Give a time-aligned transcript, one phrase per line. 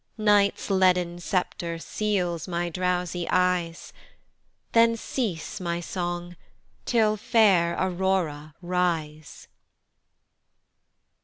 [0.17, 3.93] Night's leaden sceptre seals my drowsy eyes,
[4.71, 6.35] Then cease, my song,
[6.85, 9.47] till fair Aurora rise.